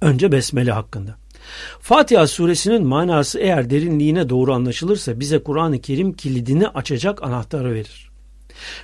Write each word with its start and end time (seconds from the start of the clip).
Önce 0.00 0.32
Besmele 0.32 0.72
hakkında. 0.72 1.16
Fatiha 1.80 2.26
suresinin 2.26 2.86
manası 2.86 3.38
eğer 3.38 3.70
derinliğine 3.70 4.28
doğru 4.28 4.54
anlaşılırsa 4.54 5.20
bize 5.20 5.42
Kur'an-ı 5.42 5.80
Kerim 5.80 6.12
kilidini 6.12 6.68
açacak 6.68 7.22
anahtarı 7.22 7.74
verir. 7.74 8.10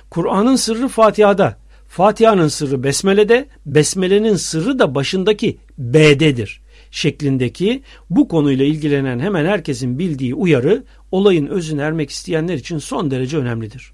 Kur'an'ın 0.09 0.55
sırrı 0.55 0.87
Fatiha'da, 0.87 1.57
Fatiha'nın 1.87 2.47
sırrı 2.47 2.83
Besmele'de, 2.83 3.47
Besmele'nin 3.65 4.35
sırrı 4.35 4.79
da 4.79 4.95
başındaki 4.95 5.57
B'dedir 5.77 6.61
şeklindeki 6.95 7.81
bu 8.09 8.27
konuyla 8.27 8.65
ilgilenen 8.65 9.19
hemen 9.19 9.45
herkesin 9.45 9.99
bildiği 9.99 10.35
uyarı 10.35 10.83
olayın 11.11 11.47
özüne 11.47 11.81
ermek 11.81 12.09
isteyenler 12.09 12.55
için 12.55 12.77
son 12.77 13.11
derece 13.11 13.37
önemlidir. 13.37 13.91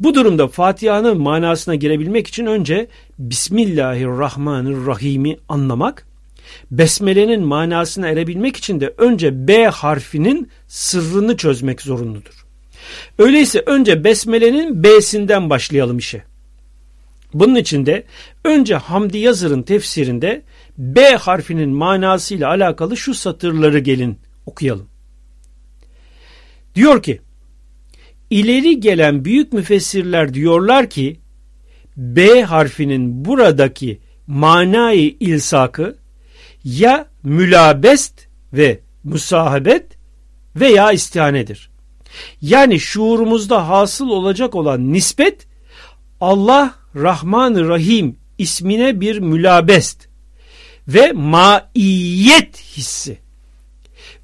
Bu 0.00 0.14
durumda 0.14 0.48
Fatiha'nın 0.48 1.20
manasına 1.20 1.74
girebilmek 1.74 2.26
için 2.26 2.46
önce 2.46 2.88
Bismillahirrahmanirrahim'i 3.18 5.38
anlamak, 5.48 6.06
Besmele'nin 6.70 7.42
manasına 7.42 8.08
erebilmek 8.08 8.56
için 8.56 8.80
de 8.80 8.94
önce 8.98 9.48
B 9.48 9.66
harfinin 9.66 10.48
sırrını 10.68 11.36
çözmek 11.36 11.82
zorunludur. 11.82 12.46
Öyleyse 13.18 13.62
önce 13.66 14.04
Besmele'nin 14.04 14.82
B'sinden 14.82 15.50
başlayalım 15.50 15.98
işe. 15.98 16.22
Bunun 17.34 17.54
için 17.54 17.86
de 17.86 18.04
önce 18.44 18.74
Hamdi 18.74 19.18
Yazır'ın 19.18 19.62
tefsirinde 19.62 20.42
B 20.78 21.16
harfinin 21.16 21.70
manasıyla 21.70 22.48
alakalı 22.48 22.96
şu 22.96 23.14
satırları 23.14 23.78
gelin 23.78 24.18
okuyalım. 24.46 24.88
Diyor 26.74 27.02
ki, 27.02 27.20
ileri 28.30 28.80
gelen 28.80 29.24
büyük 29.24 29.52
müfessirler 29.52 30.34
diyorlar 30.34 30.90
ki, 30.90 31.16
B 31.96 32.42
harfinin 32.42 33.24
buradaki 33.24 34.00
manayı 34.26 35.16
ilsakı 35.20 35.96
ya 36.64 37.08
mülabest 37.22 38.26
ve 38.52 38.80
musahabet 39.04 39.86
veya 40.56 40.92
istihanedir. 40.92 41.70
Yani 42.40 42.80
şuurumuzda 42.80 43.68
hasıl 43.68 44.08
olacak 44.08 44.54
olan 44.54 44.92
nispet 44.92 45.46
Allah 46.20 46.74
Rahman 46.96 47.68
Rahim 47.68 48.16
ismine 48.38 49.00
bir 49.00 49.18
mülabest 49.18 50.08
ve 50.88 51.12
maiyet 51.12 52.60
hissi. 52.76 53.18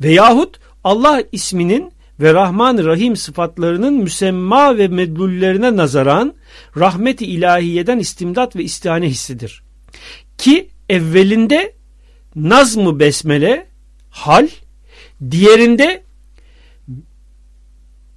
Veyahut 0.01 0.61
Allah 0.85 1.23
isminin 1.33 1.93
ve 2.21 2.35
Rahman 2.35 2.85
Rahim 2.85 3.17
sıfatlarının 3.17 3.95
müsemma 3.95 4.79
ve 4.79 4.89
medlullerine 4.89 5.77
nazaran 5.77 6.35
rahmeti 6.77 7.27
ilahiyeden 7.27 7.99
istimdat 7.99 8.57
ve 8.57 8.65
istihane 8.65 9.09
hissidir. 9.09 9.63
Ki 10.39 10.71
evvelinde 10.89 11.80
nazmı 12.37 13.01
besmele 13.01 13.67
hal, 14.11 14.49
diğerinde 15.31 16.03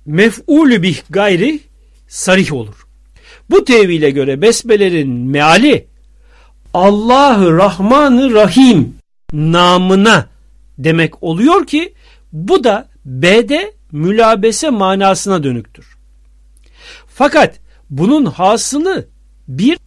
mef'ulü 0.06 0.84
bih 0.84 1.02
gayri 1.10 1.60
sarih 2.08 2.54
olur. 2.54 2.88
Bu 3.50 3.66
tevhile 3.66 4.10
göre 4.10 4.42
besmelerin 4.42 5.10
meali 5.10 5.88
Allahı 6.74 7.58
Rahmanı 7.58 8.34
Rahim 8.34 8.96
namına 9.34 10.28
demek 10.78 11.24
oluyor 11.24 11.68
ki 11.68 11.94
bu 12.32 12.64
da 12.64 12.90
B'de 13.06 13.74
mülabese 13.92 14.70
manasına 14.70 15.44
dönüktür. 15.44 15.98
Fakat 17.08 17.60
bunun 17.90 18.26
hasılı 18.26 19.08
bir 19.48 19.78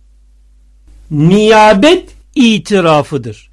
niyabet 1.10 2.10
itirafıdır. 2.34 3.50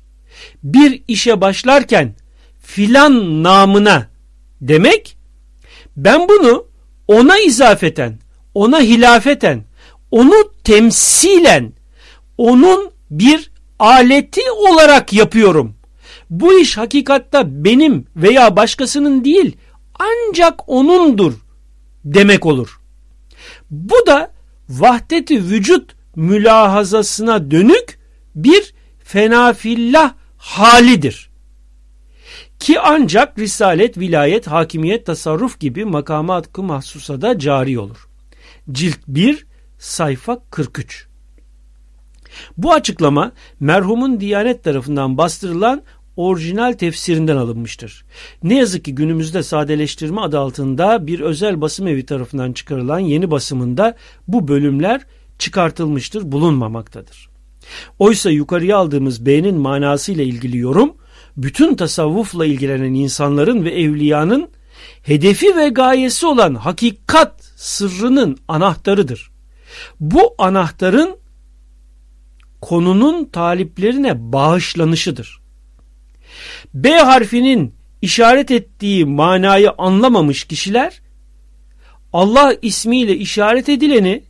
Bir 0.64 1.04
işe 1.08 1.42
başlarken 1.42 2.16
filan 2.62 3.44
namına 3.44 4.08
demek 4.62 5.18
ben 5.98 6.30
bunu 6.30 6.66
ona 7.08 7.40
izafeten, 7.40 8.20
ona 8.54 8.82
hilafeten, 8.82 9.64
onu 10.12 10.52
temsilen, 10.64 11.74
onun 12.38 12.92
bir 13.12 13.52
aleti 13.80 14.42
olarak 14.52 15.14
yapıyorum. 15.14 15.76
Bu 16.30 16.60
iş 16.60 16.78
hakikatta 16.78 17.64
benim 17.64 18.06
veya 18.16 18.56
başkasının 18.56 19.26
değil 19.26 19.58
ancak 20.00 20.70
onundur 20.70 21.34
demek 22.06 22.46
olur. 22.46 22.80
Bu 23.72 23.96
da 24.08 24.32
vahdeti 24.70 25.44
vücut 25.44 25.96
mülahazasına 26.16 27.52
dönük 27.52 28.00
bir 28.36 28.74
fenafillah 29.04 30.14
halidir. 30.44 31.30
Ki 32.60 32.80
ancak 32.80 33.40
risalet, 33.40 33.98
vilayet, 33.98 34.48
hakimiyet, 34.48 35.06
tasarruf 35.06 35.60
gibi 35.60 35.86
makamat-ı 35.86 36.64
mahsusada 36.64 37.40
cari 37.40 37.80
olur. 37.80 38.08
Cilt 38.72 39.00
1 39.08 39.46
sayfa 39.80 40.40
43 40.52 41.08
Bu 42.58 42.74
açıklama 42.74 43.32
merhumun 43.60 44.20
Diyanet 44.20 44.64
tarafından 44.64 45.18
bastırılan 45.18 45.82
orijinal 46.16 46.74
tefsirinden 46.74 47.38
alınmıştır. 47.38 48.06
Ne 48.44 48.58
yazık 48.58 48.86
ki 48.86 48.96
günümüzde 48.96 49.44
sadeleştirme 49.44 50.22
adı 50.22 50.40
altında 50.40 51.08
bir 51.08 51.20
özel 51.20 51.62
basım 51.62 51.88
evi 51.88 52.06
tarafından 52.06 52.54
çıkarılan 52.54 53.00
yeni 53.00 53.32
basımında 53.32 53.96
bu 54.28 54.48
bölümler 54.48 55.02
çıkartılmıştır, 55.40 56.32
bulunmamaktadır. 56.32 57.33
Oysa 58.00 58.30
yukarıya 58.30 58.78
aldığımız 58.78 59.26
B'nin 59.26 59.56
manasıyla 59.56 60.24
ilgili 60.24 60.58
yorum, 60.58 60.94
bütün 61.38 61.76
tasavvufla 61.76 62.46
ilgilenen 62.46 62.94
insanların 62.94 63.66
ve 63.66 63.72
evliyanın 63.82 64.50
hedefi 65.04 65.56
ve 65.56 65.70
gayesi 65.70 66.26
olan 66.26 66.56
hakikat 66.56 67.44
sırrının 67.56 68.38
anahtarıdır. 68.48 69.32
Bu 70.00 70.36
anahtarın 70.38 71.18
konunun 72.62 73.26
taliplerine 73.26 74.34
bağışlanışıdır. 74.34 75.42
B 76.74 76.92
harfinin 76.92 77.76
işaret 78.02 78.52
ettiği 78.52 79.06
manayı 79.06 79.72
anlamamış 79.78 80.44
kişiler 80.44 81.02
Allah 82.14 82.56
ismiyle 82.62 83.16
işaret 83.18 83.70
edileni 83.70 84.24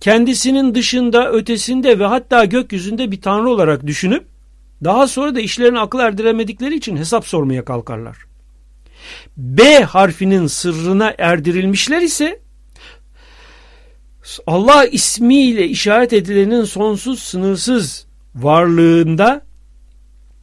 kendisinin 0.00 0.74
dışında, 0.74 1.32
ötesinde 1.32 1.98
ve 1.98 2.04
hatta 2.04 2.44
gökyüzünde 2.44 3.10
bir 3.10 3.20
tanrı 3.20 3.50
olarak 3.50 3.86
düşünüp 3.86 4.24
daha 4.84 5.06
sonra 5.06 5.34
da 5.34 5.40
işlerini 5.40 5.78
akıl 5.80 5.98
erdiremedikleri 5.98 6.74
için 6.74 6.96
hesap 6.96 7.26
sormaya 7.26 7.64
kalkarlar. 7.64 8.16
B 9.36 9.80
harfinin 9.80 10.46
sırrına 10.46 11.14
erdirilmişler 11.18 12.02
ise 12.02 12.40
Allah 14.46 14.86
ismiyle 14.86 15.68
işaret 15.68 16.12
edilenin 16.12 16.64
sonsuz 16.64 17.22
sınırsız 17.22 18.06
varlığında 18.34 19.42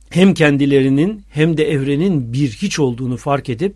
hem 0.10 0.34
kendilerinin 0.34 1.24
hem 1.30 1.58
de 1.58 1.72
evrenin 1.72 2.34
bir 2.34 2.50
hiç 2.50 2.80
olduğunu 2.80 3.18
fark 3.18 3.50
edip 3.50 3.76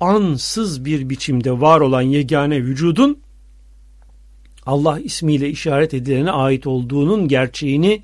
ansız 0.00 0.84
bir 0.84 1.10
biçimde 1.10 1.60
var 1.60 1.80
olan 1.80 2.02
yegane 2.02 2.56
vücudun 2.62 3.18
Allah 4.66 5.00
ismiyle 5.00 5.50
işaret 5.50 5.94
edilene 5.94 6.30
ait 6.30 6.66
olduğunun 6.66 7.28
gerçeğini, 7.28 8.02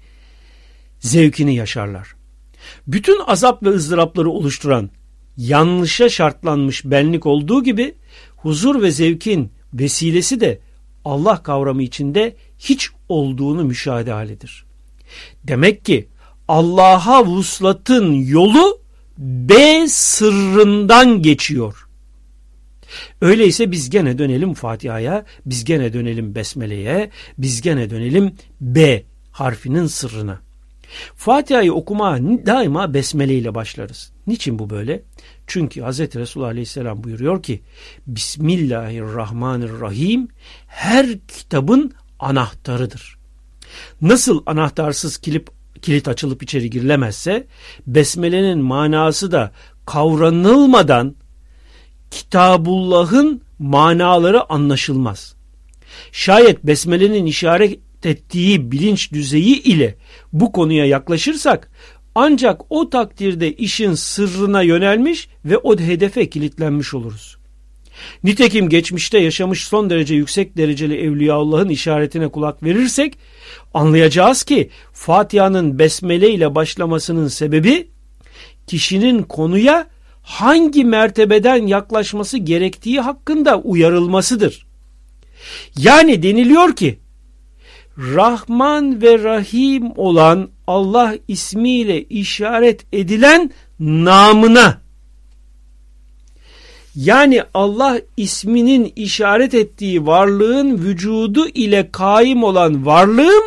zevkini 1.00 1.54
yaşarlar. 1.54 2.14
Bütün 2.86 3.20
azap 3.26 3.62
ve 3.62 3.68
ızdırapları 3.68 4.30
oluşturan 4.30 4.90
yanlışa 5.36 6.08
şartlanmış 6.08 6.84
benlik 6.84 7.26
olduğu 7.26 7.64
gibi 7.64 7.94
huzur 8.36 8.82
ve 8.82 8.90
zevkin 8.90 9.52
vesilesi 9.74 10.40
de 10.40 10.60
Allah 11.04 11.42
kavramı 11.42 11.82
içinde 11.82 12.36
hiç 12.58 12.90
olduğunu 13.08 13.64
müşahede 13.64 14.12
halidir. 14.12 14.64
Demek 15.44 15.84
ki 15.84 16.08
Allah'a 16.48 17.26
vuslatın 17.26 18.12
yolu 18.12 18.80
B 19.18 19.84
sırrından 19.88 21.22
geçiyor. 21.22 21.87
Öyleyse 23.20 23.72
biz 23.72 23.90
gene 23.90 24.18
dönelim 24.18 24.54
Fatiha'ya, 24.54 25.24
biz 25.46 25.64
gene 25.64 25.92
dönelim 25.92 26.34
Besmele'ye, 26.34 27.10
biz 27.38 27.60
gene 27.60 27.90
dönelim 27.90 28.34
B 28.60 29.02
harfinin 29.30 29.86
sırrına. 29.86 30.40
Fatiha'yı 31.16 31.74
okuma 31.74 32.18
daima 32.46 32.94
Besmele 32.94 33.34
ile 33.34 33.54
başlarız. 33.54 34.12
Niçin 34.26 34.58
bu 34.58 34.70
böyle? 34.70 35.02
Çünkü 35.46 35.82
Hz. 35.82 36.00
Resul 36.00 36.42
Aleyhisselam 36.42 37.04
buyuruyor 37.04 37.42
ki 37.42 37.62
Bismillahirrahmanirrahim 38.06 40.28
her 40.66 41.06
kitabın 41.28 41.92
anahtarıdır. 42.18 43.18
Nasıl 44.00 44.42
anahtarsız 44.46 45.18
kilip, 45.18 45.48
kilit 45.82 46.08
açılıp 46.08 46.42
içeri 46.42 46.70
girilemezse 46.70 47.46
Besmele'nin 47.86 48.58
manası 48.58 49.32
da 49.32 49.52
kavranılmadan 49.86 51.14
Kitabullah'ın 52.10 53.42
manaları 53.58 54.52
anlaşılmaz. 54.52 55.34
Şayet 56.12 56.64
Besmele'nin 56.64 57.26
işaret 57.26 57.78
ettiği 58.04 58.72
bilinç 58.72 59.12
düzeyi 59.12 59.62
ile 59.62 59.94
bu 60.32 60.52
konuya 60.52 60.86
yaklaşırsak 60.86 61.70
Ancak 62.20 62.60
o 62.70 62.90
takdirde 62.90 63.52
işin 63.52 63.94
sırrına 63.94 64.62
yönelmiş 64.62 65.28
ve 65.44 65.58
o 65.58 65.78
hedefe 65.78 66.30
kilitlenmiş 66.30 66.94
oluruz. 66.94 67.38
Nitekim 68.24 68.68
geçmişte 68.68 69.18
yaşamış 69.18 69.64
son 69.64 69.90
derece 69.90 70.14
yüksek 70.14 70.56
dereceli 70.56 70.96
Evliyaullah'ın 71.00 71.68
işaretine 71.68 72.28
kulak 72.28 72.62
verirsek 72.62 73.18
anlayacağız 73.74 74.42
ki 74.42 74.70
Fatiha'nın 74.92 75.78
besmele 75.78 76.30
ile 76.30 76.54
başlamasının 76.54 77.28
sebebi 77.28 77.88
kişinin 78.66 79.22
konuya 79.22 79.86
hangi 80.28 80.84
mertebeden 80.84 81.66
yaklaşması 81.66 82.38
gerektiği 82.38 83.00
hakkında 83.00 83.58
uyarılmasıdır. 83.58 84.66
Yani 85.78 86.22
deniliyor 86.22 86.76
ki 86.76 86.98
Rahman 87.98 89.02
ve 89.02 89.22
Rahim 89.22 89.92
olan 89.96 90.50
Allah 90.66 91.14
ismiyle 91.28 92.04
işaret 92.04 92.86
edilen 92.92 93.50
namına 93.80 94.80
yani 96.94 97.42
Allah 97.54 98.00
isminin 98.16 98.92
işaret 98.96 99.54
ettiği 99.54 100.06
varlığın 100.06 100.78
vücudu 100.78 101.48
ile 101.48 101.88
kaim 101.92 102.42
olan 102.42 102.86
varlığım 102.86 103.44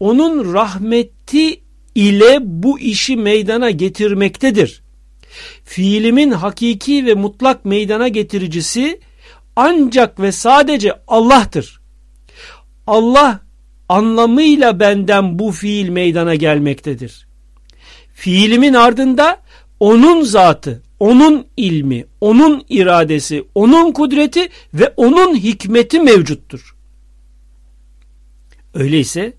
onun 0.00 0.52
rahmeti 0.54 1.60
ile 1.94 2.38
bu 2.42 2.80
işi 2.80 3.16
meydana 3.16 3.70
getirmektedir. 3.70 4.82
Fiilimin 5.64 6.30
hakiki 6.30 7.06
ve 7.06 7.14
mutlak 7.14 7.64
meydana 7.64 8.08
getiricisi 8.08 9.00
ancak 9.56 10.20
ve 10.20 10.32
sadece 10.32 10.92
Allah'tır. 11.08 11.80
Allah 12.86 13.40
anlamıyla 13.88 14.80
benden 14.80 15.38
bu 15.38 15.52
fiil 15.52 15.88
meydana 15.88 16.34
gelmektedir. 16.34 17.26
Fiilimin 18.14 18.74
ardında 18.74 19.40
onun 19.80 20.22
zatı, 20.22 20.82
onun 21.00 21.46
ilmi, 21.56 22.06
onun 22.20 22.64
iradesi, 22.68 23.44
onun 23.54 23.92
kudreti 23.92 24.48
ve 24.74 24.92
onun 24.96 25.36
hikmeti 25.36 26.00
mevcuttur. 26.00 26.76
Öyleyse 28.74 29.32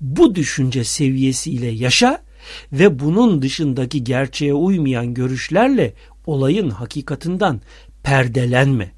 bu 0.00 0.34
düşünce 0.34 0.84
seviyesiyle 0.84 1.66
yaşa 1.66 2.22
ve 2.72 2.98
bunun 2.98 3.42
dışındaki 3.42 4.04
gerçeğe 4.04 4.54
uymayan 4.54 5.14
görüşlerle 5.14 5.94
olayın 6.26 6.70
hakikatinden 6.70 7.60
perdelenme. 8.02 8.92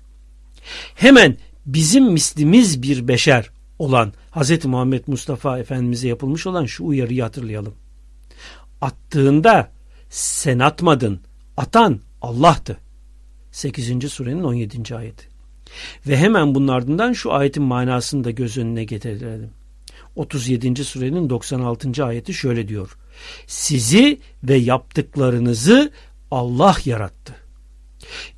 Hemen 0.94 1.36
bizim 1.66 2.12
mislimiz 2.12 2.82
bir 2.82 3.08
beşer 3.08 3.50
olan 3.78 4.12
Hz. 4.32 4.64
Muhammed 4.64 5.04
Mustafa 5.06 5.58
Efendimiz'e 5.58 6.08
yapılmış 6.08 6.46
olan 6.46 6.66
şu 6.66 6.84
uyarıyı 6.84 7.22
hatırlayalım. 7.22 7.74
Attığında 8.80 9.70
sen 10.10 10.58
atmadın, 10.58 11.20
atan 11.56 12.00
Allah'tı. 12.22 12.76
8. 13.52 14.12
surenin 14.12 14.42
17. 14.42 14.96
ayeti. 14.96 15.28
Ve 16.06 16.16
hemen 16.16 16.54
bunun 16.54 16.68
ardından 16.68 17.12
şu 17.12 17.32
ayetin 17.32 17.62
manasını 17.62 18.24
da 18.24 18.30
göz 18.30 18.58
önüne 18.58 18.84
getirelim. 18.84 19.50
37. 20.16 20.84
surenin 20.84 21.30
96. 21.30 22.04
ayeti 22.04 22.34
şöyle 22.34 22.68
diyor. 22.68 22.96
Sizi 23.46 24.20
ve 24.44 24.56
yaptıklarınızı 24.56 25.90
Allah 26.30 26.76
yarattı. 26.84 27.36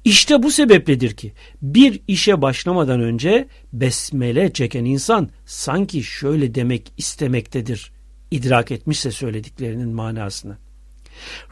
İşte 0.05 0.43
bu 0.43 0.50
sebepledir 0.50 1.11
ki 1.11 1.32
bir 1.62 2.00
işe 2.08 2.43
başlamadan 2.43 3.00
önce 3.00 3.49
besmele 3.73 4.52
çeken 4.52 4.84
insan 4.84 5.31
sanki 5.46 6.02
şöyle 6.02 6.55
demek 6.55 6.93
istemektedir. 6.96 7.93
İdrak 8.31 8.70
etmişse 8.70 9.11
söylediklerinin 9.11 9.88
manasını. 9.88 10.56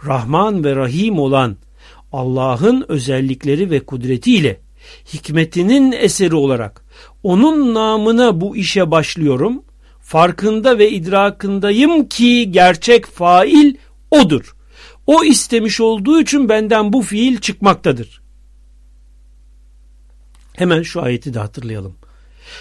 Rahman 0.06 0.65
ve 0.65 0.77
Rahim 0.77 1.19
olan 1.19 1.56
Allah'ın 2.12 2.85
özellikleri 2.88 3.71
ve 3.71 3.81
kudretiyle 3.81 4.61
hikmetinin 5.12 5.93
eseri 5.93 6.35
olarak 6.35 6.85
onun 7.23 7.75
namına 7.75 8.41
bu 8.41 8.56
işe 8.56 8.91
başlıyorum. 8.91 9.62
Farkında 10.11 10.79
ve 10.79 10.91
idrakındayım 10.91 12.09
ki 12.09 12.53
gerçek 12.53 13.07
fail 13.07 13.75
odur. 14.11 14.55
O 15.07 15.25
istemiş 15.25 15.81
olduğu 15.81 16.21
için 16.21 16.49
benden 16.49 16.93
bu 16.93 17.03
fiil 17.03 17.39
çıkmaktadır. 17.39 18.23
Hemen 20.53 20.83
şu 20.83 21.03
ayeti 21.03 21.35
de 21.35 21.39
hatırlayalım. 21.39 21.95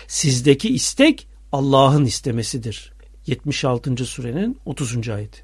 Sizdeki 0.07 0.69
istek 0.69 1.27
Allah'ın 1.51 2.05
istemesidir. 2.05 2.93
76. 3.27 4.05
surenin 4.05 4.57
30. 4.65 5.09
ayeti. 5.09 5.43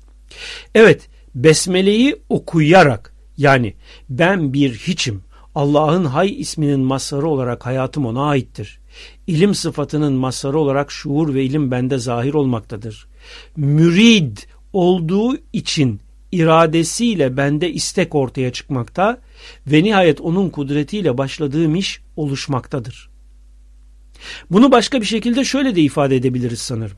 Evet, 0.75 1.10
besmeleyi 1.36 2.22
okuyarak 2.30 3.13
yani 3.38 3.74
ben 4.10 4.54
bir 4.54 4.74
hiçim, 4.74 5.24
Allah'ın 5.56 6.06
hay 6.06 6.42
isminin 6.42 6.80
masarı 6.80 7.28
olarak 7.28 7.66
hayatım 7.66 8.06
ona 8.06 8.24
aittir. 8.24 8.80
İlim 9.27 9.56
sıfatının 9.56 10.13
masarı 10.13 10.59
olarak 10.59 10.92
şuur 10.92 11.33
ve 11.33 11.44
ilim 11.44 11.71
bende 11.71 11.97
zahir 11.97 12.33
olmaktadır. 12.33 13.07
Mürid 13.56 14.38
olduğu 14.74 15.38
için 15.53 16.00
iradesiyle 16.31 17.38
bende 17.38 17.71
istek 17.71 18.15
ortaya 18.15 18.53
çıkmakta 18.53 19.18
ve 19.68 19.83
nihayet 19.83 20.21
onun 20.21 20.50
kudretiyle 20.50 21.18
başladığım 21.18 21.75
iş 21.75 22.01
oluşmaktadır. 22.15 23.09
Bunu 24.51 24.71
başka 24.71 25.01
bir 25.01 25.06
şekilde 25.06 25.44
şöyle 25.44 25.75
de 25.75 25.81
ifade 25.81 26.15
edebiliriz 26.15 26.59
sanırım. 26.59 26.98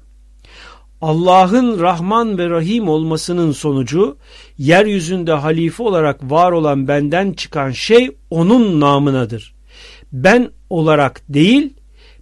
Allah'ın 1.02 1.80
Rahman 1.80 2.38
ve 2.38 2.50
Rahim 2.50 2.90
olmasının 2.90 3.52
sonucu 3.52 4.18
yeryüzünde 4.58 5.32
halife 5.32 5.84
olarak 5.84 6.32
var 6.32 6.52
olan 6.52 6.88
benden 6.88 7.34
çıkan 7.34 7.72
şey 7.72 8.12
onun 8.30 8.80
namınadır. 8.80 9.56
Ben 10.12 10.50
olarak 10.70 11.22
değil, 11.30 11.74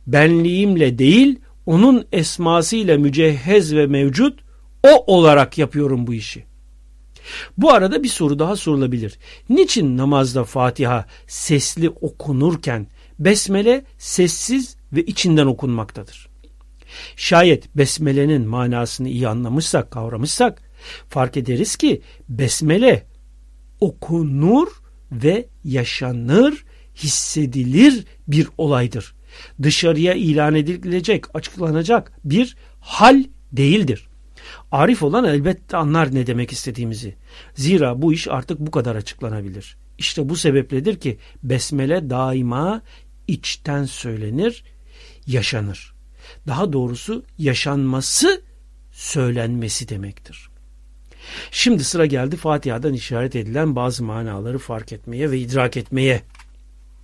benliğimle 0.07 0.97
değil, 0.97 1.39
onun 1.65 2.07
esmasıyla 2.11 2.97
mücehhez 2.97 3.75
ve 3.75 3.87
mevcut 3.87 4.39
o 4.83 5.15
olarak 5.15 5.57
yapıyorum 5.57 6.07
bu 6.07 6.13
işi. 6.13 6.45
Bu 7.57 7.71
arada 7.71 8.03
bir 8.03 8.07
soru 8.07 8.39
daha 8.39 8.55
sorulabilir. 8.55 9.17
Niçin 9.49 9.97
namazda 9.97 10.43
Fatiha 10.43 11.05
sesli 11.27 11.89
okunurken 11.89 12.87
besmele 13.19 13.85
sessiz 13.97 14.77
ve 14.93 15.05
içinden 15.05 15.45
okunmaktadır? 15.45 16.29
Şayet 17.15 17.77
besmelenin 17.77 18.47
manasını 18.47 19.09
iyi 19.09 19.27
anlamışsak, 19.27 19.91
kavramışsak 19.91 20.61
fark 21.09 21.37
ederiz 21.37 21.75
ki 21.75 22.01
besmele 22.29 23.05
okunur 23.79 24.67
ve 25.11 25.45
yaşanır, 25.63 26.65
hissedilir 26.95 28.05
bir 28.27 28.47
olaydır. 28.57 29.14
Dışarıya 29.61 30.13
ilan 30.13 30.55
edilecek, 30.55 31.35
açıklanacak 31.35 32.11
bir 32.23 32.55
hal 32.79 33.23
değildir. 33.51 34.07
Arif 34.71 35.03
olan 35.03 35.25
elbette 35.25 35.77
anlar 35.77 36.15
ne 36.15 36.27
demek 36.27 36.51
istediğimizi. 36.51 37.15
Zira 37.55 38.01
bu 38.01 38.13
iş 38.13 38.27
artık 38.27 38.59
bu 38.59 38.71
kadar 38.71 38.95
açıklanabilir. 38.95 39.77
İşte 39.97 40.29
bu 40.29 40.35
sebepledir 40.35 40.99
ki 40.99 41.17
besmele 41.43 42.09
daima 42.09 42.81
içten 43.27 43.85
söylenir, 43.85 44.63
yaşanır. 45.27 45.93
Daha 46.47 46.73
doğrusu 46.73 47.23
yaşanması 47.37 48.41
söylenmesi 48.91 49.89
demektir. 49.89 50.49
Şimdi 51.51 51.83
sıra 51.83 52.05
geldi 52.05 52.37
Fatiha'dan 52.37 52.93
işaret 52.93 53.35
edilen 53.35 53.75
bazı 53.75 54.03
manaları 54.03 54.57
fark 54.57 54.91
etmeye 54.91 55.31
ve 55.31 55.39
idrak 55.39 55.77
etmeye. 55.77 56.21